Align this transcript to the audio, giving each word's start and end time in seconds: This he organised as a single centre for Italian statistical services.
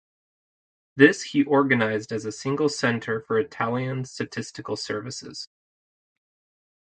This 0.95 1.21
he 1.21 1.45
organised 1.45 2.11
as 2.11 2.25
a 2.25 2.31
single 2.31 2.69
centre 2.69 3.21
for 3.21 3.37
Italian 3.37 4.03
statistical 4.05 4.75
services. 4.75 5.47